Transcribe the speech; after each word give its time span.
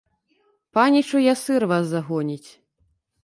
Паніч 0.77 1.03
ў 1.17 1.35
ясыр 1.35 1.61
вас 1.73 1.85
загоніць! 1.91 2.49